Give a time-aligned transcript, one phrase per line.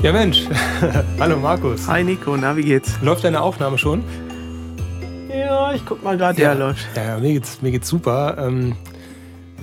[0.00, 0.46] Ja Mensch,
[1.18, 1.88] hallo Markus.
[1.88, 2.92] Hi Nico, na wie geht's?
[3.02, 4.04] Läuft deine Aufnahme schon?
[5.28, 6.86] Ja, ich guck mal gerade, ja, läuft.
[6.94, 8.36] Ja, mir geht's, mir geht's super.
[8.38, 8.76] Ähm,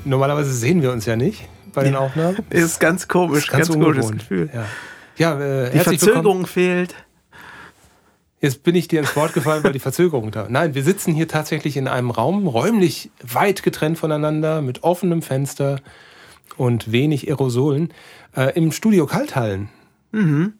[0.03, 2.37] normalerweise sehen wir uns ja nicht bei den Aufnahmen.
[2.49, 4.49] Das ist ganz komisch, ist ganz, ganz komisches Gefühl.
[4.53, 4.65] Ja,
[5.15, 6.45] ja äh, Die Verzögerung willkommen.
[6.47, 6.95] fehlt.
[8.41, 10.47] Jetzt bin ich dir ins Wort gefallen, weil die Verzögerung da.
[10.49, 15.79] Nein, wir sitzen hier tatsächlich in einem Raum, räumlich weit getrennt voneinander, mit offenem Fenster
[16.57, 17.93] und wenig Aerosolen,
[18.35, 19.69] äh, im Studio Kalthallen.
[20.15, 20.53] Mhm.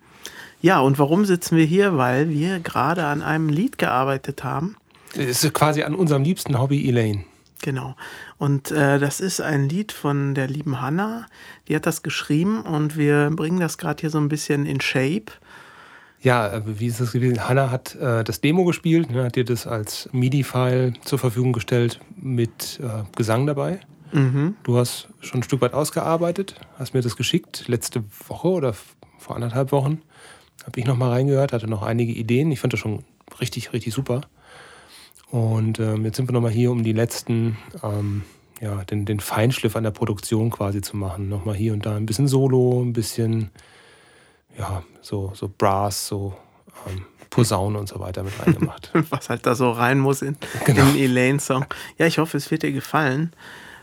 [0.62, 1.98] Ja, und warum sitzen wir hier?
[1.98, 4.76] Weil wir gerade an einem Lied gearbeitet haben.
[5.16, 7.24] Das ist quasi an unserem liebsten Hobby, Elaine.
[7.62, 7.96] Genau.
[8.38, 11.26] Und äh, das ist ein Lied von der lieben Hanna.
[11.68, 15.26] Die hat das geschrieben und wir bringen das gerade hier so ein bisschen in Shape.
[16.22, 17.48] Ja, äh, wie ist das gewesen?
[17.48, 22.00] Hanna hat äh, das Demo gespielt, ne, hat dir das als MIDI-File zur Verfügung gestellt
[22.18, 23.80] mit äh, Gesang dabei.
[24.12, 24.56] Mhm.
[24.64, 28.76] Du hast schon ein Stück weit ausgearbeitet, hast mir das geschickt, letzte Woche oder
[29.26, 30.02] vor anderthalb Wochen.
[30.66, 32.52] Habe ich noch mal reingehört, hatte noch einige Ideen.
[32.52, 33.04] Ich fand das schon
[33.42, 34.22] richtig, richtig super.
[35.32, 38.24] Und ähm, jetzt sind wir noch mal hier, um die letzten, ähm,
[38.62, 41.28] ja, den, den Feinschliff an der Produktion quasi zu machen.
[41.28, 43.50] Noch mal hier und da ein bisschen Solo, ein bisschen,
[44.58, 46.36] ja, so, so Brass, so
[46.88, 47.02] ähm,
[47.32, 48.92] Posaune und so weiter mit reingemacht.
[49.10, 50.84] Was halt da so rein muss in, genau.
[50.84, 51.66] in den Elaine-Song.
[51.98, 53.34] Ja, ich hoffe, es wird dir gefallen.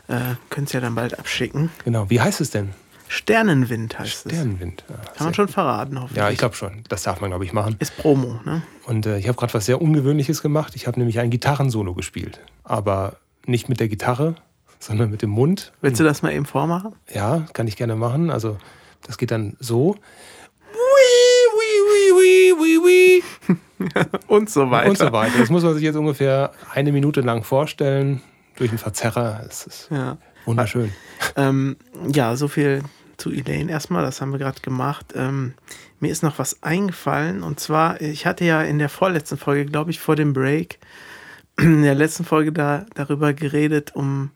[0.07, 1.69] Äh, Könnt es ja dann bald abschicken.
[1.83, 2.09] Genau.
[2.09, 2.73] Wie heißt es denn?
[3.13, 4.31] Sternenwind heißt es.
[4.31, 4.83] Sternenwind.
[4.89, 6.17] Ja, Kann man schon verraten, hoffentlich.
[6.17, 6.83] Ja, ich glaube schon.
[6.89, 7.75] Das darf man, glaube ich, machen.
[7.77, 8.63] Ist Promo, ne?
[8.87, 10.75] Und äh, ich habe gerade was sehr Ungewöhnliches gemacht.
[10.75, 12.39] Ich habe nämlich ein Gitarrensolo gespielt.
[12.63, 14.33] Aber nicht mit der Gitarre,
[14.79, 15.73] sondern mit dem Mund.
[15.81, 16.95] Willst du das mal eben vormachen?
[17.13, 18.31] Ja, kann ich gerne machen.
[18.31, 18.57] Also,
[19.03, 19.95] das geht dann so.
[24.27, 24.89] Und so weiter.
[24.89, 25.37] Und so weiter.
[25.37, 28.23] Das muss man sich jetzt ungefähr eine Minute lang vorstellen.
[28.55, 29.43] Durch einen Verzerrer.
[29.47, 30.17] Es ist ja.
[30.45, 30.91] wunderschön.
[31.35, 31.75] Ähm,
[32.11, 32.81] ja, so viel
[33.17, 35.13] zu Elaine erstmal, das haben wir gerade gemacht.
[35.15, 35.53] Ähm,
[35.99, 39.91] mir ist noch was eingefallen und zwar, ich hatte ja in der vorletzten Folge, glaube
[39.91, 40.79] ich, vor dem Break,
[41.59, 44.31] in der letzten Folge da, darüber geredet, um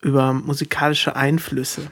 [0.00, 1.90] über musikalische Einflüsse.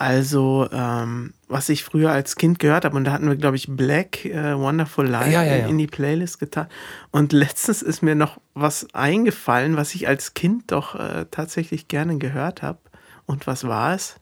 [0.00, 3.66] Also, ähm, was ich früher als Kind gehört habe, und da hatten wir, glaube ich,
[3.68, 5.66] Black äh, Wonderful Life ja, ja, ja.
[5.66, 6.68] in die Playlist getan.
[7.10, 12.16] Und letztens ist mir noch was eingefallen, was ich als Kind doch äh, tatsächlich gerne
[12.18, 12.78] gehört habe.
[13.26, 14.20] Und was war es?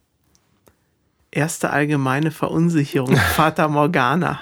[1.31, 4.41] Erste allgemeine Verunsicherung, Fata Morgana.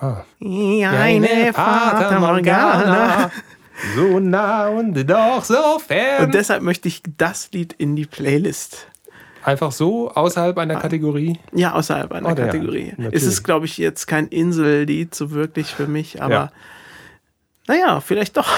[0.00, 0.24] Ah.
[0.40, 3.30] Eine Fata Morgana.
[3.96, 6.24] So nah und doch so fern.
[6.24, 8.90] Und deshalb möchte ich das Lied in die Playlist
[9.42, 10.80] Einfach so, außerhalb einer ah.
[10.80, 11.38] Kategorie?
[11.52, 12.92] Ja, außerhalb einer oh, Kategorie.
[12.98, 16.52] Ja, es ist, glaube ich, jetzt kein Insellied so wirklich für mich, aber ja.
[17.66, 18.50] naja, vielleicht doch.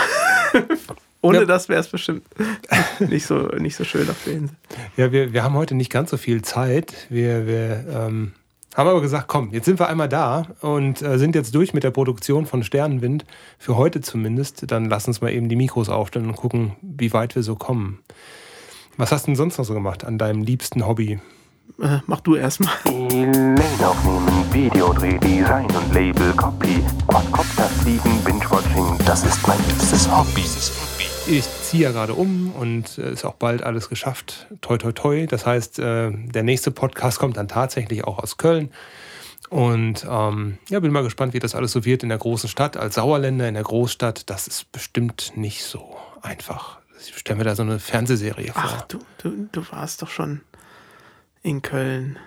[1.22, 1.44] Ohne ja.
[1.44, 2.24] das wäre es bestimmt
[2.98, 4.56] nicht so, nicht so schön auf der Insel.
[4.96, 7.06] Ja, wir, wir haben heute nicht ganz so viel Zeit.
[7.08, 8.32] Wir, wir ähm,
[8.74, 11.84] haben aber gesagt, komm, jetzt sind wir einmal da und äh, sind jetzt durch mit
[11.84, 13.24] der Produktion von Sternenwind,
[13.58, 14.70] für heute zumindest.
[14.70, 18.00] Dann lass uns mal eben die Mikros aufstellen und gucken, wie weit wir so kommen.
[18.96, 21.20] Was hast du denn sonst noch so gemacht an deinem liebsten Hobby?
[21.80, 22.74] Äh, mach du erstmal.
[22.84, 30.44] Lane aufnehmen, Videodreh, Design und Label, Copy, Quadcopter fliegen, Binge-Watching, das ist mein liebstes Hobby.
[31.26, 34.48] Ich ziehe ja gerade um und äh, ist auch bald alles geschafft.
[34.60, 35.26] Toi, toi, toi.
[35.26, 38.70] Das heißt, äh, der nächste Podcast kommt dann tatsächlich auch aus Köln.
[39.48, 42.76] Und ähm, ja, bin mal gespannt, wie das alles so wird in der großen Stadt.
[42.76, 46.80] Als Sauerländer in der Großstadt, das ist bestimmt nicht so einfach.
[46.98, 48.62] Ich stelle mir da so eine Fernsehserie vor.
[48.64, 50.40] Ach, du, du, du warst doch schon
[51.42, 52.18] in Köln.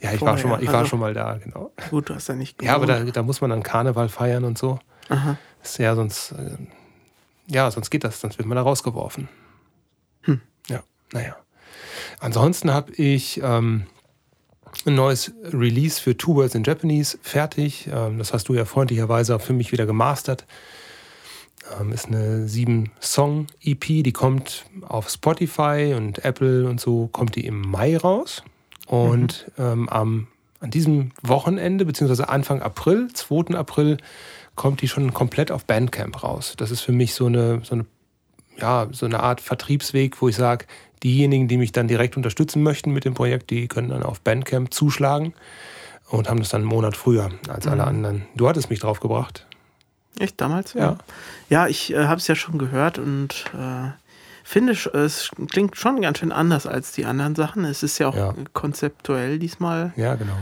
[0.00, 1.72] Ja, ich war schon mal, ich war also, schon mal da, genau.
[1.90, 2.68] Gut, du hast da nicht gewohnt.
[2.68, 4.78] Ja, aber da, da muss man dann Karneval feiern und so.
[5.08, 5.38] Aha.
[5.62, 6.56] ist ja sonst, äh,
[7.46, 9.28] ja, sonst geht das, sonst wird man da rausgeworfen.
[10.22, 10.40] Hm.
[10.68, 10.82] Ja,
[11.12, 11.36] naja.
[12.20, 13.86] Ansonsten habe ich ähm,
[14.86, 17.88] ein neues Release für Two Words in Japanese fertig.
[17.92, 20.46] Ähm, das hast du ja freundlicherweise auch für mich wieder gemastert.
[21.80, 27.36] Ähm, ist eine sieben Song EP, die kommt auf Spotify und Apple und so kommt
[27.36, 28.42] die im Mai raus.
[28.86, 29.64] Und mhm.
[29.64, 30.26] ähm, am,
[30.60, 33.56] an diesem Wochenende, beziehungsweise Anfang April, 2.
[33.56, 33.96] April,
[34.54, 36.54] kommt die schon komplett auf Bandcamp raus.
[36.56, 37.86] Das ist für mich so eine, so eine,
[38.58, 40.66] ja, so eine Art Vertriebsweg, wo ich sage,
[41.02, 44.72] diejenigen, die mich dann direkt unterstützen möchten mit dem Projekt, die können dann auf Bandcamp
[44.72, 45.34] zuschlagen
[46.08, 47.88] und haben das dann einen Monat früher als alle mhm.
[47.88, 48.26] anderen.
[48.34, 49.46] Du hattest mich drauf gebracht.
[50.18, 50.74] Echt damals?
[50.74, 50.98] Ja.
[51.48, 53.90] Ja, ich äh, habe es ja schon gehört und äh,
[54.44, 57.64] finde, es klingt schon ganz schön anders als die anderen Sachen.
[57.64, 58.34] Es ist ja auch ja.
[58.52, 59.92] konzeptuell diesmal.
[59.96, 60.36] Ja, genau.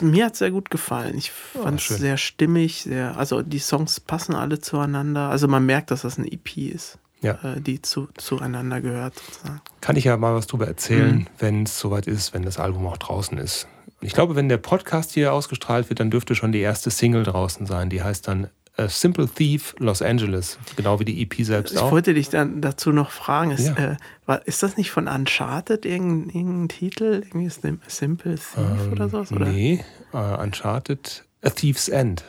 [0.00, 1.16] Mir hat es sehr gut gefallen.
[1.16, 5.30] Ich fand es sehr stimmig, sehr, also die Songs passen alle zueinander.
[5.30, 7.38] Also man merkt, dass das eine EP ist, ja.
[7.42, 9.14] äh, die zu, zueinander gehört.
[9.14, 9.60] Sozusagen.
[9.80, 11.26] Kann ich ja mal was drüber erzählen, mhm.
[11.38, 13.68] wenn es soweit ist, wenn das Album auch draußen ist.
[14.02, 17.66] Ich glaube, wenn der Podcast hier ausgestrahlt wird, dann dürfte schon die erste Single draußen
[17.66, 17.88] sein.
[17.88, 21.86] Die heißt dann A Simple Thief Los Angeles, genau wie die EP selbst ich auch.
[21.86, 23.96] Ich wollte dich dann dazu noch fragen, ist, ja.
[24.28, 27.22] äh, ist das nicht von Uncharted irgendein, irgendein Titel?
[27.24, 27.48] Irgendwie
[27.86, 29.32] Simple Thief ähm, oder sowas?
[29.32, 29.46] Oder?
[29.46, 29.82] Nee,
[30.12, 32.24] uh, Uncharted, A Thief's End.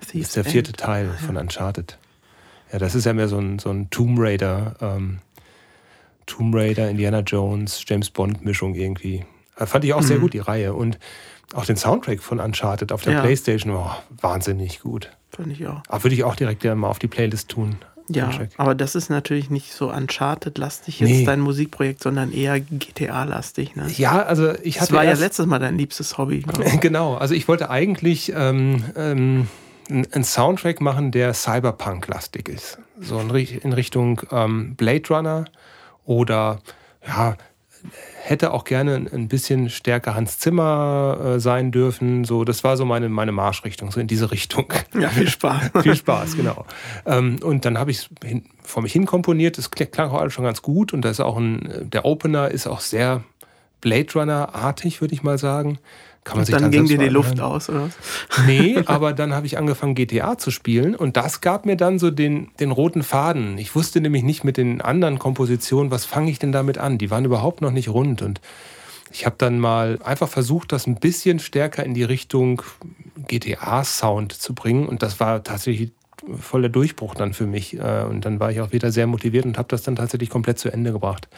[0.00, 0.80] Thief's ist der vierte End.
[0.80, 1.26] Teil ja.
[1.26, 1.98] von Uncharted.
[2.72, 5.18] Ja, das ist ja mehr so ein, so ein Tomb Raider, ähm,
[6.24, 9.26] Tomb Raider, Indiana Jones, James Bond Mischung irgendwie.
[9.56, 10.06] Äh, fand ich auch mhm.
[10.06, 10.72] sehr gut, die Reihe.
[10.72, 10.98] Und
[11.54, 13.20] auch den Soundtrack von Uncharted auf der ja.
[13.20, 15.10] Playstation, oh, wahnsinnig gut.
[15.30, 15.82] Fand ich auch.
[15.88, 17.76] Aber würde ich auch direkt mal auf die Playlist tun.
[18.12, 21.24] Ja, aber das ist natürlich nicht so Uncharted-lastig jetzt nee.
[21.24, 23.76] dein Musikprojekt, sondern eher GTA-lastig.
[23.76, 23.86] Ne?
[23.96, 24.90] Ja, also ich hatte.
[24.90, 26.44] Das war ja letztes Mal dein liebstes Hobby.
[26.80, 29.46] genau, also ich wollte eigentlich ähm, ähm,
[29.88, 32.78] einen Soundtrack machen, der Cyberpunk-lastig ist.
[33.00, 35.44] So in, Richtung ähm, Blade Runner
[36.04, 36.60] oder
[37.06, 37.36] ja,
[38.22, 42.24] hätte auch gerne ein bisschen stärker Hans Zimmer äh, sein dürfen.
[42.24, 44.72] So, das war so meine, meine Marschrichtung, so in diese Richtung.
[44.98, 45.70] Ja, viel Spaß.
[45.82, 46.64] viel Spaß, genau.
[47.06, 48.08] Ähm, und dann habe ich es
[48.62, 49.58] vor mich hin komponiert.
[49.58, 50.92] Das klang auch alles schon ganz gut.
[50.92, 53.24] Und da ist auch ein, der Opener ist auch sehr
[53.80, 55.78] Blade Runner-artig, würde ich mal sagen.
[56.24, 57.90] Kann man sich dann, dann ging dir die Luft aus, oder?
[58.46, 62.10] Nee, aber dann habe ich angefangen, GTA zu spielen und das gab mir dann so
[62.10, 63.56] den, den roten Faden.
[63.58, 66.98] Ich wusste nämlich nicht mit den anderen Kompositionen, was fange ich denn damit an?
[66.98, 68.40] Die waren überhaupt noch nicht rund und
[69.12, 72.62] ich habe dann mal einfach versucht, das ein bisschen stärker in die Richtung
[73.26, 75.92] GTA-Sound zu bringen und das war tatsächlich
[76.38, 77.78] voller Durchbruch dann für mich.
[77.78, 80.58] Äh, und dann war ich auch wieder sehr motiviert und habe das dann tatsächlich komplett
[80.58, 81.28] zu Ende gebracht.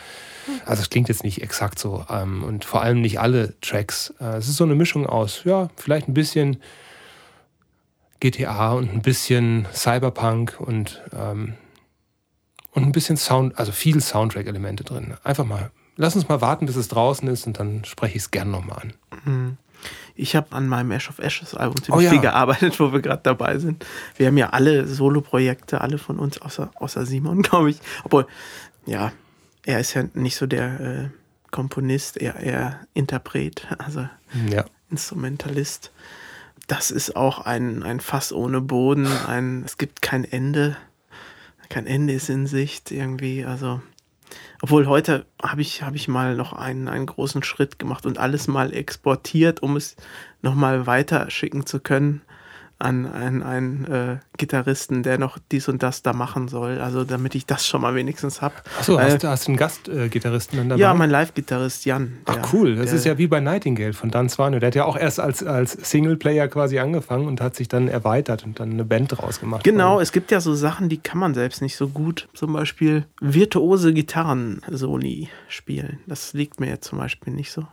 [0.64, 4.12] Also es klingt jetzt nicht exakt so ähm, und vor allem nicht alle Tracks.
[4.20, 6.58] Äh, es ist so eine Mischung aus, ja, vielleicht ein bisschen
[8.20, 11.54] GTA und ein bisschen Cyberpunk und, ähm,
[12.72, 15.14] und ein bisschen Sound, also viel Soundtrack-Elemente drin.
[15.24, 18.30] Einfach mal, lass uns mal warten, bis es draußen ist und dann spreche ich es
[18.30, 18.92] gerne nochmal an.
[19.24, 19.56] Mhm.
[20.14, 22.10] Ich habe an meinem Ash of Ashes Album ziemlich oh, ja.
[22.10, 23.84] viel gearbeitet, wo wir gerade dabei sind.
[24.16, 27.80] Wir haben ja alle Solo-Projekte, alle von uns, außer, außer Simon, glaube ich.
[28.04, 28.26] Obwohl,
[28.86, 29.12] ja,
[29.64, 31.08] er ist ja nicht so der äh,
[31.50, 34.08] Komponist, eher, eher Interpret, also
[34.50, 34.64] ja.
[34.90, 35.92] Instrumentalist.
[36.66, 40.76] Das ist auch ein, ein Fass ohne Boden, ein, es gibt kein Ende.
[41.68, 43.80] Kein Ende ist in Sicht irgendwie, also
[44.60, 48.48] obwohl heute habe ich, hab ich mal noch einen, einen großen Schritt gemacht und alles
[48.48, 49.96] mal exportiert, um es
[50.40, 52.22] nochmal weiter schicken zu können
[52.82, 56.80] an einen, einen äh, Gitarristen, der noch dies und das da machen soll.
[56.80, 58.54] Also damit ich das schon mal wenigstens habe.
[58.78, 60.80] Achso, hast, hast, du einen Gastgitarristen äh, dann dabei?
[60.80, 62.18] Ja, mein Live-Gitarrist Jan.
[62.26, 64.58] Ach cool, das der, ist ja wie bei Nightingale von Dan Swanö.
[64.58, 68.44] Der hat ja auch erst als, als Singleplayer quasi angefangen und hat sich dann erweitert
[68.44, 69.62] und dann eine Band draus gemacht.
[69.64, 72.28] Genau, es gibt ja so Sachen, die kann man selbst nicht so gut.
[72.34, 76.00] Zum Beispiel virtuose Gitarren-Soli spielen.
[76.06, 77.66] Das liegt mir jetzt zum Beispiel nicht so.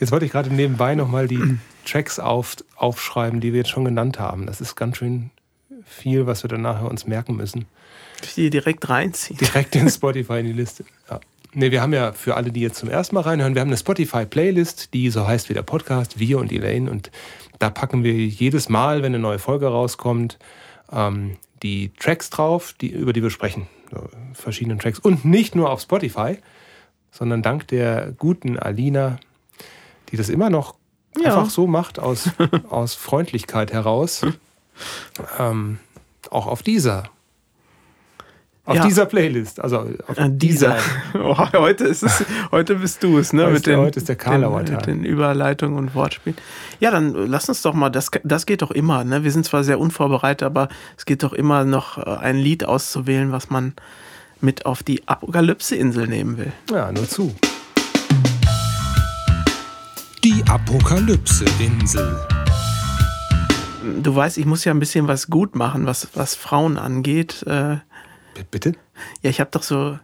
[0.00, 1.58] Jetzt wollte ich gerade nebenbei nochmal die
[1.94, 4.46] Tracks auf, aufschreiben, die wir jetzt schon genannt haben.
[4.46, 5.30] Das ist ganz schön
[5.84, 7.66] viel, was wir dann nachher uns merken müssen.
[8.34, 9.38] Die direkt reinziehen.
[9.38, 10.84] Direkt in Spotify in die Liste.
[11.08, 11.20] Ja.
[11.52, 13.76] Nee, wir haben ja für alle, die jetzt zum ersten Mal reinhören, wir haben eine
[13.76, 16.90] Spotify-Playlist, die so heißt wie der Podcast, wir und Elaine.
[16.90, 17.12] Und
[17.60, 20.40] da packen wir jedes Mal, wenn eine neue Folge rauskommt,
[20.90, 23.68] ähm, die Tracks drauf, die, über die wir sprechen.
[23.92, 24.98] So, verschiedene Tracks.
[24.98, 26.38] Und nicht nur auf Spotify,
[27.12, 29.20] sondern dank der guten Alina,
[30.10, 30.74] die das immer noch
[31.18, 31.36] ja.
[31.36, 32.30] einfach so macht, aus,
[32.70, 34.22] aus Freundlichkeit heraus.
[35.38, 35.78] Ähm,
[36.30, 37.04] auch auf dieser.
[38.66, 38.86] Auf ja.
[38.86, 40.78] dieser Playlist, also auf An dieser.
[41.14, 43.42] oh, heute ist es, heute bist du es, ne?
[43.44, 44.76] Heute, mit den, heute ist der Karlauer Tag.
[44.78, 46.38] Mit den Überleitungen und Wortspielen.
[46.80, 49.22] Ja, dann lass uns doch mal, das, das geht doch immer, ne?
[49.22, 53.32] Wir sind zwar sehr unvorbereitet, aber es geht doch immer noch äh, ein Lied auszuwählen,
[53.32, 53.74] was man
[54.40, 56.52] mit auf die Apokalypse-Insel nehmen will.
[56.70, 57.34] Ja, nur zu.
[60.24, 62.18] Die Apokalypse-Insel.
[64.02, 67.42] Du weißt, ich muss ja ein bisschen was gut machen, was, was Frauen angeht.
[67.42, 67.76] Äh,
[68.50, 68.72] Bitte?
[69.20, 69.98] Ja, ich habe doch so,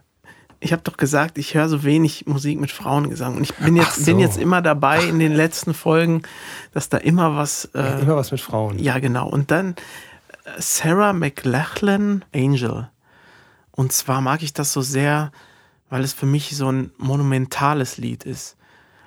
[0.59, 3.35] ich habe doch gesagt, ich höre so wenig Musik mit Frauengesang.
[3.35, 4.05] Und ich bin jetzt, so.
[4.05, 6.21] bin jetzt immer dabei in den letzten Folgen,
[6.71, 7.65] dass da immer was.
[7.73, 8.77] Äh, ja, immer was mit Frauen.
[8.77, 9.27] Ja, genau.
[9.27, 12.91] Und dann äh, Sarah McLachlan, Angel.
[13.71, 15.31] Und zwar mag ich das so sehr,
[15.89, 18.55] weil es für mich so ein monumentales Lied ist.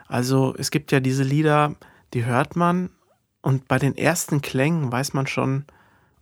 [0.09, 1.75] Also es gibt ja diese Lieder,
[2.13, 2.91] die hört man
[3.43, 5.65] und bei den ersten Klängen weiß man schon,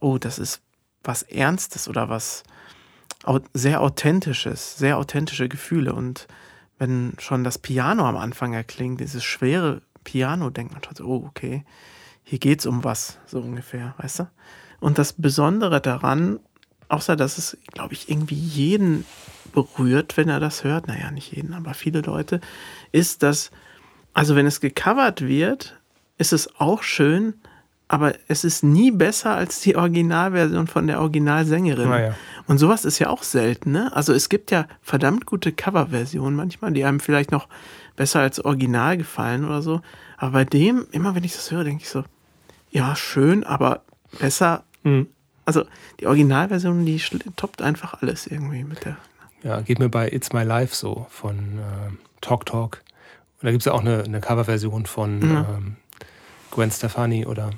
[0.01, 0.63] oh, das ist
[1.05, 2.43] was Ernstes oder was
[3.55, 5.93] sehr Authentisches, sehr authentische Gefühle.
[5.95, 6.27] Und
[6.79, 11.25] wenn schon das Piano am Anfang erklingt, dieses schwere Piano, denkt man schon so, oh,
[11.27, 11.65] okay,
[12.25, 14.31] hier geht's um was, so ungefähr, weißt du?
[14.81, 16.41] Und das Besondere daran,
[16.89, 19.05] außer dass es, glaube ich, irgendwie jeden
[19.53, 22.41] berührt, wenn er das hört, naja, nicht jeden, aber viele Leute,
[22.91, 23.53] ist, dass
[24.15, 25.79] Also wenn es gecovert wird,
[26.19, 27.35] ist es auch schön,
[27.89, 31.91] aber es ist nie besser als die Originalversion von der Originalsängerin.
[31.91, 32.15] Naja.
[32.47, 33.95] Und sowas ist ja auch selten, ne?
[33.95, 37.49] Also es gibt ja verdammt gute Coverversionen manchmal, die einem vielleicht noch
[37.97, 39.83] besser als Original gefallen oder so.
[40.17, 42.05] Aber bei dem, immer wenn ich das höre, denke ich so,
[42.71, 43.83] ja, schön, aber
[44.19, 44.65] besser.
[44.83, 45.09] Mhm.
[45.45, 45.65] Also
[46.01, 47.01] die Originalversion, die
[47.37, 48.97] toppt einfach alles irgendwie mit der.
[49.43, 51.91] Ja, geht mir bei It's My Life so von äh,
[52.21, 52.83] Talk Talk.
[53.43, 55.77] Und da gibt es ja auch eine, eine Coverversion von ähm,
[56.53, 57.51] Gwen Stefani oder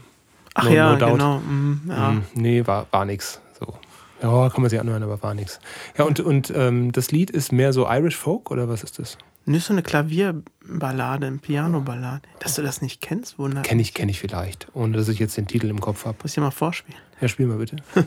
[0.54, 1.12] Ach No- ja, No Doubt.
[1.12, 1.38] genau.
[1.40, 2.08] mm, ja.
[2.08, 3.40] Hm, nee, war, war nix.
[3.60, 3.74] So.
[4.22, 5.60] Ja, kann man sich anhören, aber war nix.
[5.98, 9.18] Ja, und, und ähm, das Lied ist mehr so Irish Folk oder was ist das?
[9.44, 12.22] Nicht so eine Klavierballade, eine Piano-Ballade.
[12.40, 13.64] Dass du das nicht kennst, wundert.
[13.66, 16.16] Kenne ich, kenne ich vielleicht, ohne dass ich jetzt den Titel im Kopf habe.
[16.22, 16.98] Muss ich dir mal vorspielen.
[17.20, 17.76] Ja, spiel mal bitte.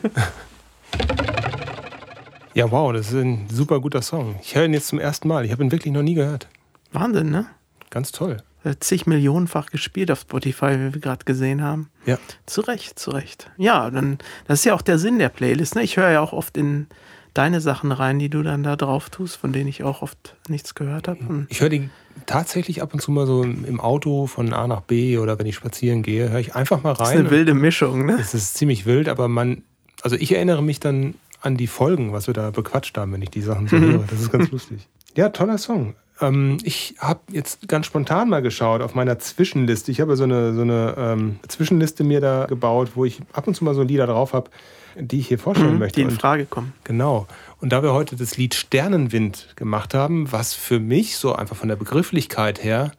[2.54, 4.34] ja, wow, das ist ein super guter Song.
[4.42, 5.44] Ich höre ihn jetzt zum ersten Mal.
[5.44, 6.48] Ich habe ihn wirklich noch nie gehört.
[6.92, 7.46] Wahnsinn, ne?
[7.90, 8.38] Ganz toll.
[8.64, 11.90] Hat zig Millionenfach gespielt auf Spotify, wie wir gerade gesehen haben.
[12.06, 12.18] Ja.
[12.46, 13.50] Zu Recht, zu Recht.
[13.56, 15.74] Ja, dann, das ist ja auch der Sinn der Playlist.
[15.76, 15.82] Ne?
[15.82, 16.88] Ich höre ja auch oft in
[17.34, 20.74] deine Sachen rein, die du dann da drauf tust, von denen ich auch oft nichts
[20.74, 21.20] gehört habe.
[21.28, 21.88] Und Ich höre die
[22.26, 25.54] tatsächlich ab und zu mal so im Auto von A nach B oder wenn ich
[25.54, 27.20] spazieren gehe, höre ich einfach mal das ist rein.
[27.20, 28.16] eine wilde Mischung, ne?
[28.20, 29.62] Es ist ziemlich wild, aber man,
[30.02, 33.30] also ich erinnere mich dann an die Folgen, was wir da bequatscht haben, wenn ich
[33.30, 34.04] die Sachen so höre.
[34.08, 34.88] Das ist ganz lustig.
[35.16, 35.94] Ja, toller Song.
[36.20, 39.90] Ähm, ich habe jetzt ganz spontan mal geschaut auf meiner Zwischenliste.
[39.90, 43.54] Ich habe so eine, so eine ähm, Zwischenliste mir da gebaut, wo ich ab und
[43.54, 44.50] zu mal so Lieder drauf habe,
[44.96, 46.00] die ich hier vorstellen möchte.
[46.00, 46.72] die in Frage kommen.
[46.84, 47.26] Genau.
[47.60, 51.68] Und da wir heute das Lied Sternenwind gemacht haben, was für mich so einfach von
[51.68, 52.92] der Begrifflichkeit her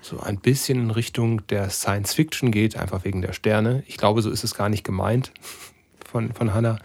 [0.00, 3.82] so ein bisschen in Richtung der Science Fiction geht, einfach wegen der Sterne.
[3.86, 5.32] Ich glaube, so ist es gar nicht gemeint
[6.10, 6.78] von, von Hannah.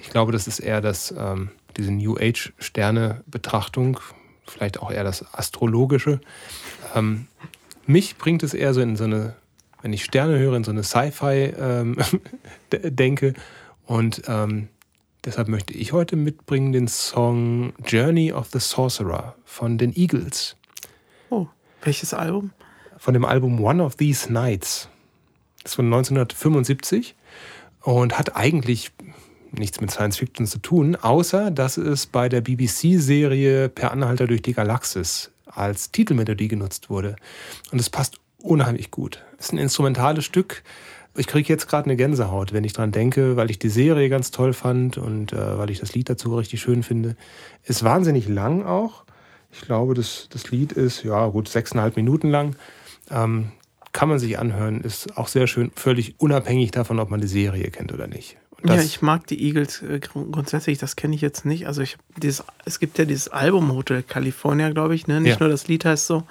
[0.00, 4.00] Ich glaube, das ist eher das, ähm, diese New Age Sterne-Betrachtung,
[4.46, 6.20] vielleicht auch eher das Astrologische.
[6.94, 7.26] Ähm,
[7.86, 9.34] mich bringt es eher so in so eine,
[9.82, 11.96] wenn ich Sterne höre, in so eine Sci-Fi ähm,
[12.72, 13.34] denke.
[13.86, 14.68] Und ähm,
[15.24, 20.56] deshalb möchte ich heute mitbringen den Song Journey of the Sorcerer von den Eagles,
[21.30, 21.46] Oh,
[21.82, 22.52] welches Album?
[22.98, 24.88] von dem Album One of These Nights.
[25.62, 27.16] Das ist von 1975
[27.80, 28.92] und hat eigentlich
[29.52, 34.42] nichts mit Science Fiction zu tun, außer dass es bei der BBC-Serie Per Anhalter durch
[34.42, 37.16] die Galaxis als Titelmelodie genutzt wurde.
[37.70, 39.24] Und es passt unheimlich gut.
[39.38, 40.62] Es ist ein instrumentales Stück.
[41.14, 44.30] Ich kriege jetzt gerade eine Gänsehaut, wenn ich dran denke, weil ich die Serie ganz
[44.30, 47.16] toll fand und äh, weil ich das Lied dazu richtig schön finde.
[47.64, 49.04] Ist wahnsinnig lang auch.
[49.52, 52.56] Ich glaube, das, das Lied ist ja gut sechseinhalb Minuten lang.
[53.10, 53.52] Ähm,
[53.92, 57.70] kann man sich anhören, ist auch sehr schön, völlig unabhängig davon, ob man die Serie
[57.70, 58.38] kennt oder nicht.
[58.64, 61.66] Ja, ich mag die Eagles äh, grund- grundsätzlich, das kenne ich jetzt nicht.
[61.66, 65.20] Also ich dieses, es gibt ja dieses Album Hotel California, glaube ich, ne?
[65.20, 65.38] Nicht Ja.
[65.40, 66.24] nur das Lied heißt so.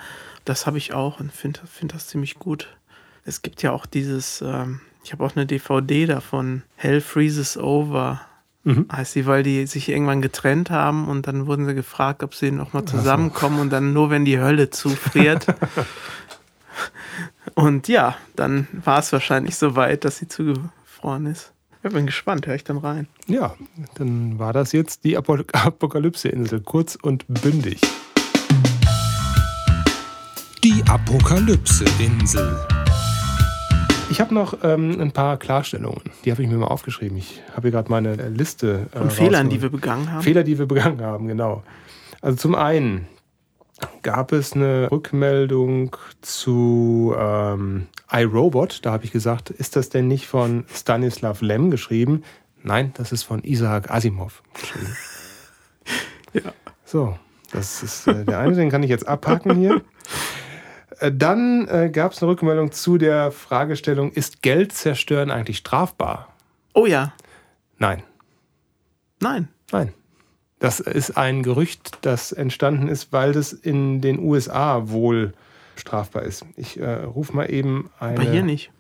[0.45, 2.67] Das habe ich auch und finde find das ziemlich gut.
[3.25, 8.21] Es gibt ja auch dieses, ähm, ich habe auch eine DVD davon, Hell Freezes Over.
[8.63, 8.85] Mhm.
[8.91, 12.51] Heißt sie, weil die sich irgendwann getrennt haben und dann wurden sie gefragt, ob sie
[12.51, 15.47] nochmal zusammenkommen und dann nur, wenn die Hölle zufriert.
[17.55, 21.53] und ja, dann war es wahrscheinlich so weit, dass sie zugefroren ist.
[21.83, 23.07] Ich bin gespannt, höre ich dann rein.
[23.25, 23.55] Ja,
[23.95, 27.81] dann war das jetzt die Apo Apokalypse-Insel, kurz und bündig.
[30.63, 32.55] Die Apokalypse-Insel.
[34.11, 37.17] Ich habe noch ähm, ein paar Klarstellungen, die habe ich mir mal aufgeschrieben.
[37.17, 38.85] Ich habe hier gerade meine äh, Liste.
[38.93, 40.21] Äh, Von Fehlern, die wir begangen haben.
[40.21, 41.63] Fehler, die wir begangen haben, genau.
[42.21, 43.07] Also zum einen
[44.01, 48.85] gab es eine Rückmeldung zu ähm, iRobot.
[48.85, 52.23] Da habe ich gesagt, ist das denn nicht von Stanislav Lem geschrieben?
[52.63, 54.95] Nein, das ist von Isaac Asimov geschrieben.
[56.33, 56.53] Ja.
[56.85, 57.17] So,
[57.51, 59.81] das ist äh, der eine, den kann ich jetzt abhaken hier.
[60.99, 66.33] Äh, Dann äh, gab es eine Rückmeldung zu der Fragestellung, ist Geld zerstören eigentlich strafbar?
[66.73, 67.11] Oh ja,
[67.79, 68.03] Nein.
[69.19, 69.49] nein.
[69.71, 69.93] Nein.
[70.61, 75.33] Das ist ein Gerücht, das entstanden ist, weil das in den USA wohl
[75.75, 76.45] strafbar ist.
[76.55, 78.19] Ich äh, rufe mal eben eine.
[78.19, 78.71] Aber hier nicht.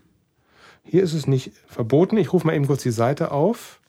[0.83, 2.17] Hier ist es nicht verboten.
[2.17, 3.80] Ich rufe mal eben kurz die Seite auf.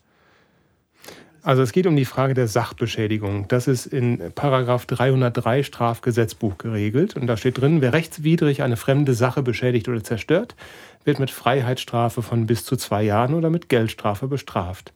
[1.45, 3.49] Also es geht um die Frage der Sachbeschädigung.
[3.49, 7.17] Das ist in Paragraph 303 Strafgesetzbuch geregelt.
[7.17, 10.55] Und da steht drin, wer rechtswidrig eine fremde Sache beschädigt oder zerstört,
[11.03, 14.93] wird mit Freiheitsstrafe von bis zu zwei Jahren oder mit Geldstrafe bestraft.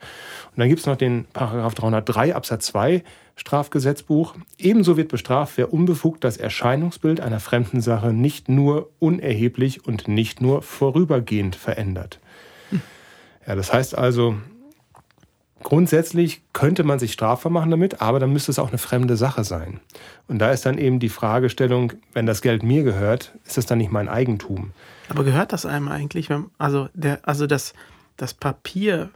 [0.53, 3.03] Und dann gibt es noch den Paragraph 303 Absatz 2
[3.35, 4.37] Strafgesetzbuch.
[4.57, 10.41] Ebenso wird bestraft, wer unbefugt das Erscheinungsbild einer fremden Sache nicht nur unerheblich und nicht
[10.41, 12.21] nur vorübergehend verändert.
[13.47, 14.37] Ja, das heißt also,
[15.67, 19.43] grundsätzlich könnte man sich strafbar machen damit, aber dann müsste es auch eine fremde Sache
[19.43, 19.81] sein.
[20.29, 23.79] Und da ist dann eben die Fragestellung, wenn das Geld mir gehört, ist es dann
[23.79, 24.71] nicht mein Eigentum?
[25.09, 26.31] Aber gehört das einem eigentlich?
[26.31, 27.75] Wenn, also, der, also das,
[28.17, 29.11] das Papier.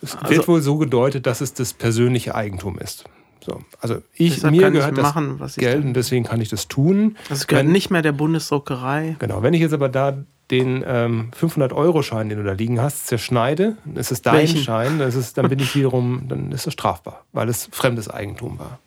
[0.00, 3.04] Es Also- wird wohl so gedeutet, dass es das persönliche Eigentum ist.
[3.44, 6.66] So, also ich, mir gehört das machen, was ich Geld und deswegen kann ich das
[6.66, 7.14] tun.
[7.28, 9.16] Also es gehört Wenn- nicht mehr der Bundesdruckerei.
[9.18, 10.16] Genau, wenn ich jetzt aber da
[10.50, 14.58] den ähm, 500-Euro-Schein, den du da liegen hast, zerschneide, dann ist es dein Welchen?
[14.58, 18.58] Schein, das ist, dann bin ich wiederum, dann ist es strafbar, weil es fremdes Eigentum
[18.58, 18.78] war.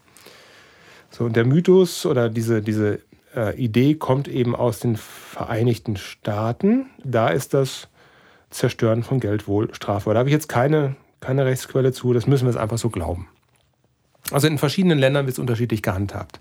[1.10, 3.02] So, und der Mythos oder diese, diese
[3.36, 6.88] äh, Idee kommt eben aus den Vereinigten Staaten.
[7.04, 7.90] Da ist das
[8.50, 10.14] Zerstören von Geld wohl strafbar.
[10.14, 13.28] Da habe ich jetzt keine, keine Rechtsquelle zu, das müssen wir jetzt einfach so glauben.
[14.32, 16.40] Also in verschiedenen Ländern wird es unterschiedlich gehandhabt.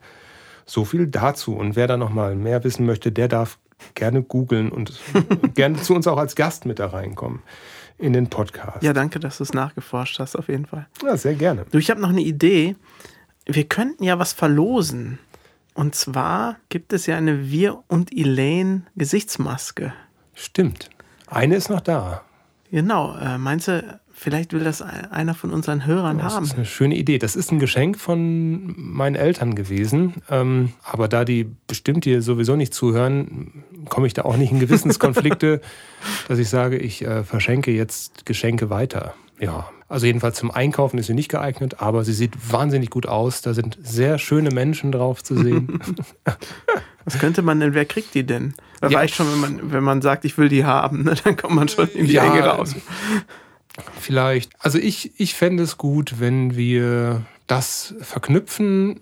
[0.66, 1.56] So viel dazu.
[1.56, 3.58] Und wer da noch mal mehr wissen möchte, der darf
[3.94, 4.98] gerne googeln und
[5.54, 7.42] gerne zu uns auch als Gast mit da reinkommen
[7.98, 8.82] in den Podcast.
[8.82, 10.86] Ja, danke, dass du es nachgeforscht hast, auf jeden Fall.
[11.02, 11.66] Ja, sehr gerne.
[11.70, 12.76] Du, ich habe noch eine Idee.
[13.44, 15.18] Wir könnten ja was verlosen.
[15.74, 19.92] Und zwar gibt es ja eine Wir und Elaine Gesichtsmaske.
[20.34, 20.90] Stimmt.
[21.26, 22.22] Eine ist noch da.
[22.70, 23.16] Genau.
[23.16, 23.82] Äh, meinst du,
[24.12, 26.44] vielleicht will das ein- einer von unseren Hörern Das haben?
[26.44, 27.18] ist eine schöne Idee.
[27.18, 30.14] Das ist ein Geschenk von meinen Eltern gewesen.
[30.30, 34.60] Ähm, aber da die bestimmt hier sowieso nicht zuhören, komme ich da auch nicht in
[34.60, 35.60] Gewissenskonflikte,
[36.28, 39.14] dass ich sage, ich äh, verschenke jetzt Geschenke weiter.
[39.40, 43.40] Ja, also jedenfalls zum Einkaufen ist sie nicht geeignet, aber sie sieht wahnsinnig gut aus.
[43.40, 45.80] Da sind sehr schöne Menschen drauf zu sehen.
[47.04, 48.52] Was könnte man denn, wer kriegt die denn?
[48.82, 48.98] Da Ja.
[48.98, 51.14] reicht schon, wenn man, wenn man sagt, ich will die haben, ne?
[51.24, 52.74] dann kommt man schon in die Ja, Ecke raus.
[53.98, 54.50] Vielleicht.
[54.58, 59.00] Also ich, ich fände es gut, wenn wir das verknüpfen.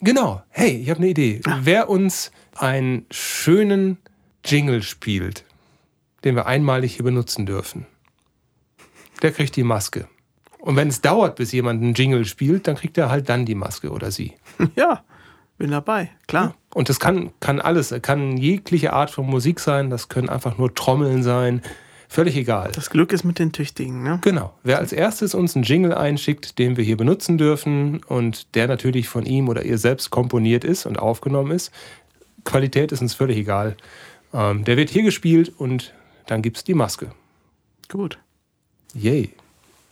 [0.00, 0.42] Genau.
[0.50, 1.40] Hey, ich habe eine Idee.
[1.62, 3.98] Wer uns einen schönen
[4.44, 5.44] Jingle spielt,
[6.24, 7.86] den wir einmalig hier benutzen dürfen,
[9.22, 10.08] der kriegt die Maske.
[10.66, 13.54] Und wenn es dauert, bis jemand einen Jingle spielt, dann kriegt er halt dann die
[13.54, 14.32] Maske oder sie.
[14.74, 15.04] Ja,
[15.58, 16.56] bin dabei, klar.
[16.74, 20.74] Und das kann, kann alles, kann jegliche Art von Musik sein, das können einfach nur
[20.74, 21.62] Trommeln sein,
[22.08, 22.72] völlig egal.
[22.74, 24.18] Das Glück ist mit den Tüchtigen, ne?
[24.22, 24.54] Genau.
[24.64, 29.08] Wer als erstes uns einen Jingle einschickt, den wir hier benutzen dürfen und der natürlich
[29.08, 31.70] von ihm oder ihr selbst komponiert ist und aufgenommen ist,
[32.42, 33.76] Qualität ist uns völlig egal.
[34.34, 35.94] Ähm, der wird hier gespielt und
[36.26, 37.12] dann gibt es die Maske.
[37.88, 38.18] Gut.
[38.94, 39.30] Yay.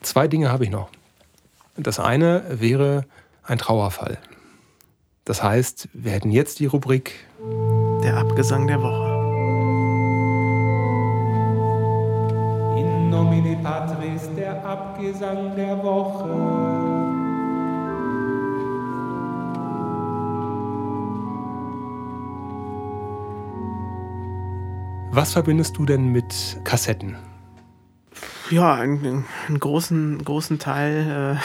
[0.05, 0.91] Zwei Dinge habe ich noch.
[1.79, 3.07] Das eine wäre
[3.43, 4.19] ein Trauerfall.
[5.25, 7.27] Das heißt, wir hätten jetzt die Rubrik
[8.03, 9.15] Der Abgesang der Woche.
[12.79, 16.29] In nomine Patris, der Abgesang der Woche.
[25.13, 27.17] Was verbindest du denn mit Kassetten?
[28.51, 31.39] Ja, einen, einen großen, großen Teil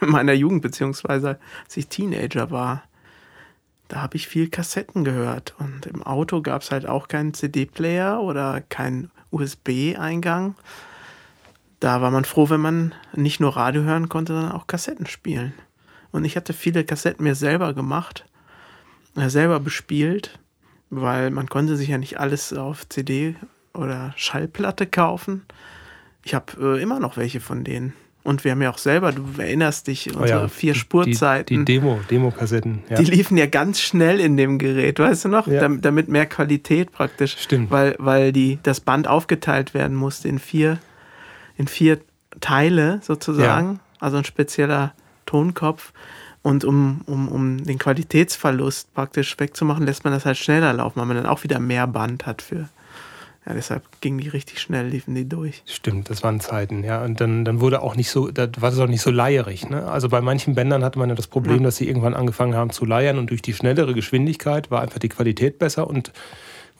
[0.00, 2.82] äh, meiner Jugend, beziehungsweise als ich Teenager war,
[3.88, 5.54] da habe ich viel Kassetten gehört.
[5.58, 10.54] Und im Auto gab es halt auch keinen CD-Player oder keinen USB-Eingang.
[11.80, 15.52] Da war man froh, wenn man nicht nur Radio hören konnte, sondern auch Kassetten spielen.
[16.10, 18.24] Und ich hatte viele Kassetten mir selber gemacht,
[19.16, 20.38] äh, selber bespielt,
[20.90, 23.36] weil man konnte sich ja nicht alles auf CD
[23.74, 25.44] oder Schallplatte kaufen.
[26.24, 27.92] Ich habe äh, immer noch welche von denen.
[28.24, 31.46] Und wir haben ja auch selber, du erinnerst dich, unsere vier Oh die- Spurzeiten.
[31.46, 32.84] Die, die Demo, Demo-Kassetten.
[32.88, 32.96] Ja.
[32.98, 35.48] Die liefen ja ganz schnell in dem Gerät, weißt du noch?
[35.48, 35.58] Ja.
[35.60, 37.36] Dam- damit mehr Qualität praktisch.
[37.40, 37.72] Stimmt.
[37.72, 40.78] Weil, weil die, das Band aufgeteilt werden musste in vier,
[41.56, 41.98] in vier
[42.40, 43.80] Teile sozusagen.
[43.98, 44.94] Also ein spezieller
[45.26, 45.92] Tonkopf.
[46.42, 51.06] Und um, um, um den Qualitätsverlust praktisch wegzumachen, lässt man das halt schneller laufen, weil
[51.06, 52.68] man dann auch wieder mehr Band hat für.
[53.44, 55.62] Ja, deshalb ging die richtig schnell, liefen die durch.
[55.66, 57.02] Stimmt, das waren Zeiten, ja.
[57.04, 59.68] Und dann, dann wurde auch nicht so, da war es auch nicht so leierig.
[59.68, 59.84] Ne?
[59.90, 61.64] Also bei manchen Bändern hatte man ja das Problem, Ja.
[61.64, 65.08] dass sie irgendwann angefangen haben zu leiern und durch die schnellere Geschwindigkeit war einfach die
[65.08, 66.12] Qualität besser und,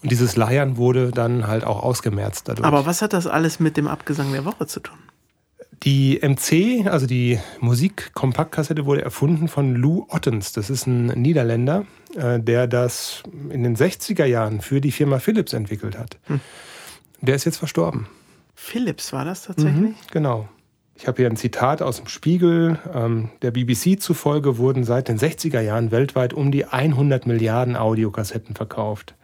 [0.05, 2.64] und dieses Leiern wurde dann halt auch ausgemerzt dadurch.
[2.66, 4.98] Aber was hat das alles mit dem Abgesang der Woche zu tun?
[5.85, 10.53] Die MC, also die Musik-Kompaktkassette, wurde erfunden von Lou Ottens.
[10.53, 15.53] Das ist ein Niederländer, äh, der das in den 60er Jahren für die Firma Philips
[15.53, 16.18] entwickelt hat.
[17.21, 18.07] Der ist jetzt verstorben.
[18.55, 19.75] Philips war das tatsächlich?
[19.75, 20.49] Mhm, genau.
[20.95, 22.79] Ich habe hier ein Zitat aus dem Spiegel.
[22.95, 28.55] Ähm, der BBC zufolge wurden seit den 60er Jahren weltweit um die 100 Milliarden Audiokassetten
[28.55, 29.16] verkauft.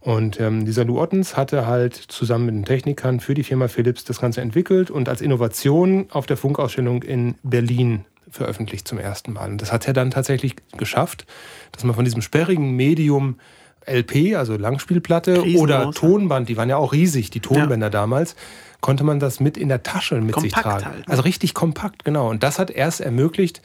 [0.00, 4.04] Und ähm, dieser Lou Ottens hatte halt zusammen mit den Technikern für die Firma Philips
[4.04, 9.50] das Ganze entwickelt und als Innovation auf der Funkausstellung in Berlin veröffentlicht zum ersten Mal.
[9.50, 11.26] Und das hat er dann tatsächlich geschafft,
[11.72, 13.38] dass man von diesem sperrigen Medium
[13.86, 15.90] LP, also Langspielplatte oder ja.
[15.90, 18.36] Tonband, die waren ja auch riesig, die Tonbänder damals,
[18.80, 20.84] konnte man das mit in der Tasche mit sich Kompakt tragen.
[20.84, 21.12] halt, ne?
[21.12, 22.28] Also richtig kompakt, genau.
[22.28, 23.62] Und das hat erst ermöglicht,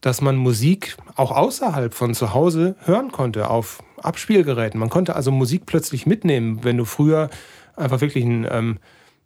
[0.00, 4.78] dass man Musik auch außerhalb von zu Hause hören konnte auf Abspielgeräten.
[4.80, 7.30] Man konnte also Musik plötzlich mitnehmen, wenn du früher
[7.76, 8.78] einfach wirklich ein, ähm,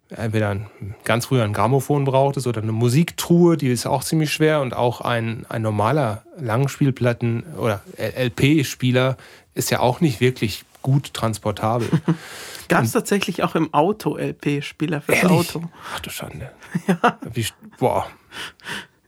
[0.09, 0.69] entweder ein,
[1.03, 5.01] ganz früher ein Grammophon brauchtest oder eine Musiktruhe, die ist auch ziemlich schwer und auch
[5.01, 9.17] ein, ein normaler Langspielplatten- oder LP-Spieler
[9.53, 11.89] ist ja auch nicht wirklich gut transportabel.
[12.67, 15.25] Gab es tatsächlich auch im Auto LP-Spieler fürs?
[15.25, 15.63] Auto?
[15.93, 16.51] Ach du Schande.
[16.87, 17.17] Ja.
[17.33, 17.45] Wie,
[17.79, 18.05] boah.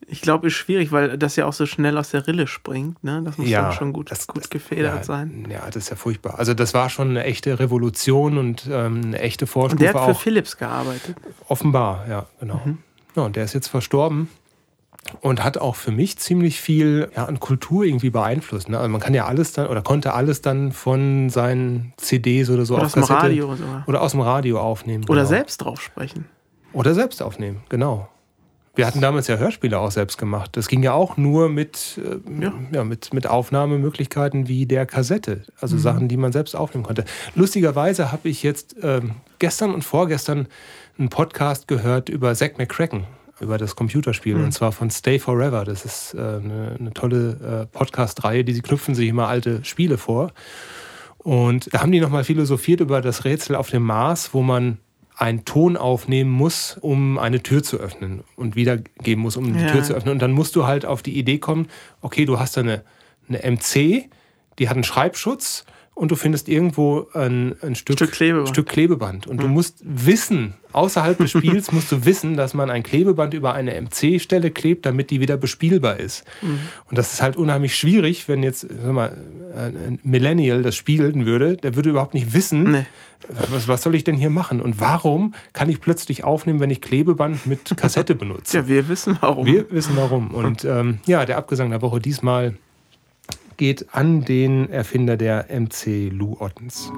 [0.09, 3.03] Ich glaube, ist schwierig, weil das ja auch so schnell aus der Rille springt.
[3.03, 3.21] Ne?
[3.25, 5.45] Das muss dann schon gut, das- gut gefedert ja, sein.
[5.49, 6.39] Ja, das ist ja furchtbar.
[6.39, 10.05] Also das war schon eine echte Revolution und ähm, eine echte Und Vorstufe der hat
[10.05, 10.19] für auch.
[10.21, 11.17] Philips gearbeitet.
[11.49, 12.61] Offenbar, ja, genau.
[12.63, 12.77] Mhm.
[13.15, 14.29] Ja, und der ist jetzt verstorben
[15.21, 18.69] und hat auch für mich ziemlich viel ja, an Kultur irgendwie beeinflusst.
[18.69, 18.77] Ne?
[18.77, 22.75] Also man kann ja alles dann oder konnte alles dann von seinen CDs oder so
[22.75, 23.83] Oder auf aus dem Radio sogar.
[23.87, 25.03] oder aus dem Radio aufnehmen.
[25.05, 25.29] Oder genau.
[25.29, 26.25] selbst drauf sprechen.
[26.73, 28.07] Oder selbst aufnehmen, genau.
[28.77, 30.51] Wir hatten damals ja Hörspiele auch selbst gemacht.
[30.55, 32.53] Das ging ja auch nur mit, äh, Ja.
[32.71, 32.83] ja.
[32.83, 35.43] mit, mit Aufnahmemöglichkeiten wie der Kassette.
[35.59, 35.79] Also Mhm.
[35.81, 37.03] Sachen, die man selbst aufnehmen konnte.
[37.35, 40.47] Lustigerweise habe ich jetzt ähm, gestern und vorgestern
[40.97, 43.05] einen Podcast gehört über Zack McCracken,
[43.39, 44.35] über das Computerspiel.
[44.35, 44.45] Mhm.
[44.45, 45.65] Und zwar von Stay Forever.
[45.65, 49.97] Das ist äh, eine, eine tolle äh, Podcast-Reihe, die sie knüpfen sich immer alte Spiele
[49.97, 50.31] vor.
[51.17, 54.77] Und da haben die nochmal philosophiert über das Rätsel auf dem Mars, wo man
[55.17, 59.71] einen Ton aufnehmen muss, um eine Tür zu öffnen und wiedergeben muss, um die Ja.
[59.71, 60.13] Tür zu öffnen.
[60.13, 61.67] Und dann musst du halt auf die Idee kommen,
[62.01, 62.83] okay, du hast da eine,
[63.27, 64.09] eine MC,
[64.59, 65.65] die hat einen Schreibschutz
[65.97, 68.49] und du findest irgendwo ein, ein Stück, Stück Klebeband.
[68.49, 69.25] Stück Klebeband.
[69.27, 73.53] Und du musst wissen, außerhalb des Spiels musst du wissen, dass man ein Klebeband über
[73.53, 76.23] eine MC-Stelle klebt, damit die wieder bespielbar ist.
[76.43, 79.17] Und das ist halt unheimlich schwierig, wenn jetzt sag mal,
[79.55, 82.85] ein Millennial das spielen würde, der würde überhaupt nicht wissen, Nee.
[83.49, 84.61] was, was soll ich denn hier machen?
[84.61, 88.57] Und warum kann ich plötzlich aufnehmen, wenn ich Klebeband mit Kassette benutze?
[88.57, 89.47] Ja, wir wissen warum.
[89.47, 90.29] Wir wissen warum.
[90.29, 92.53] Und ähm, ja, der Abgesang der Woche diesmal
[93.57, 96.91] geht an den Erfinder der MC Lou Ottens.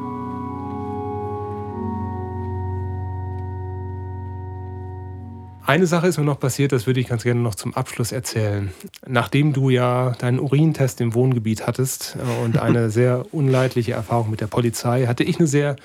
[5.66, 8.72] Eine Sache ist mir noch passiert, das würde ich ganz gerne noch zum Abschluss erzählen.
[9.06, 14.42] Nachdem du ja deinen Urintest im Wohngebiet hattest äh, und eine sehr unleidliche Erfahrung mit
[14.42, 15.76] der Polizei, hatte ich eine sehr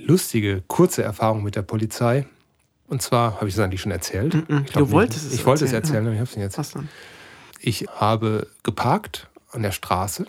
[0.00, 2.26] lustige, kurze Erfahrung mit der Polizei.
[2.88, 4.34] Und zwar, habe ich das eigentlich schon erzählt?
[4.34, 4.90] Ich glaub Du nicht.
[4.90, 6.84] wolltest es Ich wollte es erzählen, erzählen, aber ich habe es nicht erzählt.
[7.60, 10.26] Ich habe geparkt an der Straße,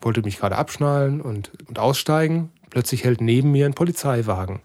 [0.00, 2.50] wollte mich gerade abschnallen und, und aussteigen.
[2.70, 4.60] Plötzlich hält neben mir ein Polizeiwagen.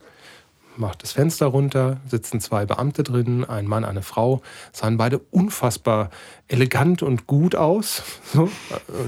[0.77, 6.09] Macht das Fenster runter, sitzen zwei Beamte drin, ein Mann, eine Frau, sahen beide unfassbar
[6.47, 8.03] elegant und gut aus.
[8.33, 8.49] So,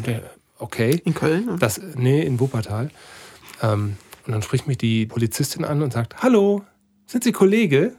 [0.06, 1.02] der- okay.
[1.06, 1.50] In Köln?
[1.50, 1.58] oder?
[1.58, 2.89] Das, nee, in Wuppertal.
[3.62, 6.63] Ähm, und dann spricht mich die Polizistin an und sagt: Hallo,
[7.06, 7.94] sind Sie Kollege?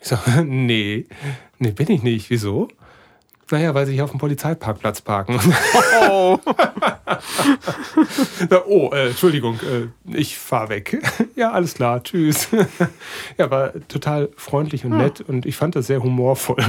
[0.00, 1.06] Ich sage: Nee,
[1.58, 2.28] nee, bin ich nicht.
[2.30, 2.68] Wieso?
[3.50, 5.40] Naja, weil sie hier auf dem Polizeiparkplatz parken.
[6.10, 6.38] Oh.
[8.66, 11.02] Oh, äh, Entschuldigung, äh, ich fahr weg.
[11.36, 12.48] ja, alles klar, tschüss.
[13.36, 16.62] ja, war total freundlich und nett und ich fand das sehr humorvoll.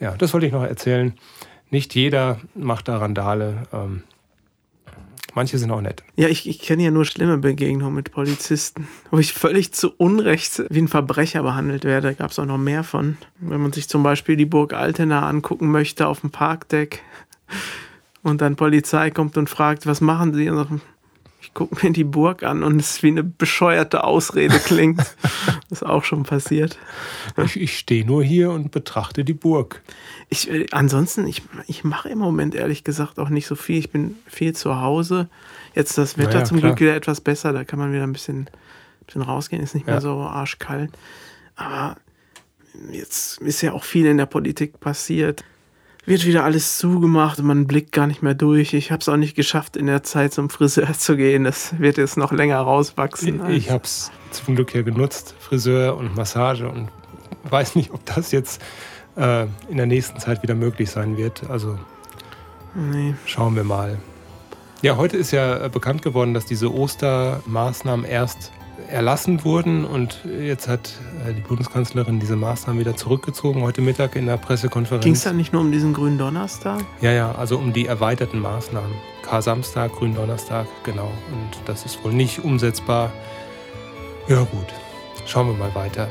[0.00, 1.14] Ja, das wollte ich noch erzählen.
[1.70, 3.66] Nicht jeder macht da Randale.
[3.72, 4.02] Ähm,
[5.34, 6.02] manche sind auch nett.
[6.16, 10.62] Ja, ich, ich kenne ja nur schlimme Begegnungen mit Polizisten, wo ich völlig zu Unrecht
[10.70, 12.14] wie ein Verbrecher behandelt werde.
[12.14, 13.16] Gab es auch noch mehr von.
[13.38, 17.02] Wenn man sich zum Beispiel die Burg Altena angucken möchte auf dem Parkdeck
[18.22, 20.50] und dann Polizei kommt und fragt, was machen Sie?
[21.42, 24.98] Ich gucke mir die Burg an und es wie eine bescheuerte Ausrede klingt.
[24.98, 25.14] das
[25.70, 26.78] ist auch schon passiert.
[27.44, 29.82] Ich, ich stehe nur hier und betrachte die Burg.
[30.28, 33.78] Ich, äh, ansonsten, ich, ich mache im Moment ehrlich gesagt auch nicht so viel.
[33.78, 35.28] Ich bin viel zu Hause.
[35.74, 36.70] Jetzt das Wetter Naja, zum klar.
[36.72, 37.52] Glück wieder etwas besser.
[37.52, 38.48] Da kann man wieder ein bisschen,
[39.06, 39.62] bisschen rausgehen.
[39.62, 40.00] Ist nicht mehr Ja.
[40.00, 40.90] so arschkalt.
[41.56, 41.96] Aber
[42.92, 45.42] jetzt ist ja auch viel in der Politik passiert.
[46.06, 48.72] Wird wieder alles zugemacht und man blickt gar nicht mehr durch.
[48.72, 51.44] Ich habe es auch nicht geschafft, in der Zeit zum Friseur zu gehen.
[51.44, 53.48] Das wird jetzt noch länger rauswachsen.
[53.50, 56.88] Ich, ich habe es zum Glück ja genutzt, Friseur und Massage und
[57.44, 58.62] weiß nicht, ob das jetzt
[59.16, 61.48] äh, in der nächsten Zeit wieder möglich sein wird.
[61.50, 61.78] Also
[62.74, 63.14] nee.
[63.26, 63.98] schauen wir mal.
[64.82, 68.52] Ja, heute ist ja äh, bekannt geworden, dass diese Ostermaßnahmen erst
[68.88, 70.92] erlassen wurden und jetzt hat
[71.26, 75.04] äh, die Bundeskanzlerin diese Maßnahmen wieder zurückgezogen, heute Mittag in der Pressekonferenz.
[75.04, 76.84] Ging es dann nicht nur um diesen grünen Donnerstag?
[77.00, 78.92] Ja, ja, also um die erweiterten Maßnahmen.
[79.22, 81.10] Kar-Samstag, Gründonnerstag, genau.
[81.32, 83.12] Und das ist wohl nicht umsetzbar.
[84.28, 84.66] Ja, gut.
[85.26, 86.08] Schauen wir mal weiter.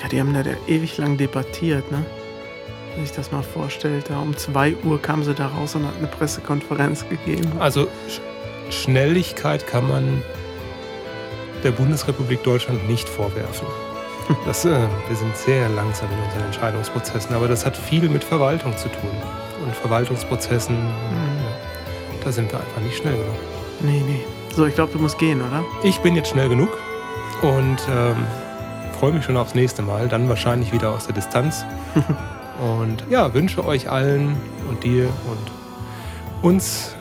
[0.00, 2.04] Ja, die haben da ewig lang debattiert, ne?
[2.94, 5.96] Wenn ich das mal vorstellt, da um 2 Uhr kam sie da raus und hat
[5.98, 7.52] eine Pressekonferenz gegeben.
[7.58, 8.20] Also sch
[8.70, 10.22] Schnelligkeit kann man
[11.62, 13.66] der Bundesrepublik Deutschland nicht vorwerfen.
[14.44, 14.68] Das, äh,
[15.08, 19.10] wir sind sehr langsam in unseren Entscheidungsprozessen, aber das hat viel mit Verwaltung zu tun.
[19.64, 23.36] Und Verwaltungsprozessen, ja, da sind wir einfach nicht schnell genug.
[23.80, 24.20] Nee, nee.
[24.54, 25.64] So, ich glaube, du musst gehen, oder?
[25.82, 26.68] Ich bin jetzt schnell genug
[27.42, 28.16] und ähm,
[28.98, 31.64] freue mich schon aufs nächste Mal, dann wahrscheinlich wieder aus der Distanz.
[32.60, 34.36] und ja, wünsche euch allen
[34.68, 36.96] und dir und uns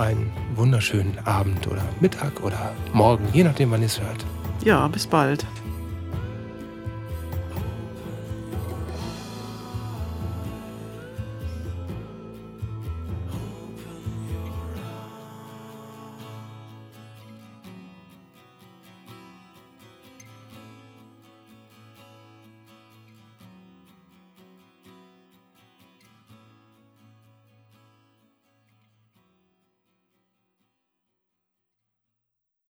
[0.00, 4.24] einen wunderschönen Abend oder Mittag oder Morgen, je nachdem, wann ihr es hört.
[4.64, 5.46] Ja, bis bald.